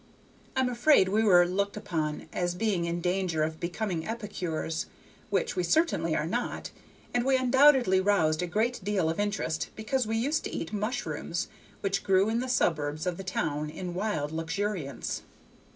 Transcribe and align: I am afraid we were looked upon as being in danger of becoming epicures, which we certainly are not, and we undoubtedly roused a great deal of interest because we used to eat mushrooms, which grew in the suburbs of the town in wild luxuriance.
I 0.55 0.61
am 0.61 0.67
afraid 0.69 1.09
we 1.09 1.21
were 1.23 1.45
looked 1.47 1.77
upon 1.77 2.27
as 2.33 2.55
being 2.55 2.85
in 2.85 3.01
danger 3.01 3.43
of 3.43 3.59
becoming 3.59 4.07
epicures, 4.07 4.87
which 5.29 5.55
we 5.55 5.61
certainly 5.61 6.15
are 6.15 6.25
not, 6.25 6.71
and 7.13 7.23
we 7.23 7.37
undoubtedly 7.37 8.01
roused 8.01 8.41
a 8.41 8.47
great 8.47 8.79
deal 8.83 9.11
of 9.11 9.19
interest 9.19 9.69
because 9.75 10.07
we 10.07 10.17
used 10.17 10.43
to 10.45 10.49
eat 10.51 10.73
mushrooms, 10.73 11.49
which 11.81 12.03
grew 12.03 12.29
in 12.29 12.39
the 12.39 12.49
suburbs 12.49 13.05
of 13.05 13.17
the 13.17 13.23
town 13.23 13.69
in 13.69 13.93
wild 13.93 14.31
luxuriance. 14.31 15.21